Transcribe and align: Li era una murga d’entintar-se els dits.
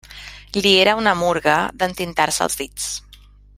Li 0.65 0.71
era 0.85 0.95
una 1.01 1.13
murga 1.19 1.59
d’entintar-se 1.83 2.47
els 2.49 2.61
dits. 2.65 2.91